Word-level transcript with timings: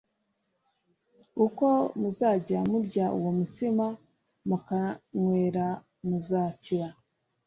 uko 1.45 1.67
muzajya 1.99 2.59
murya 2.69 3.05
uwo 3.17 3.31
mutsima 3.37 3.85
mukanywera 4.47 5.67
muzakira 6.07 6.87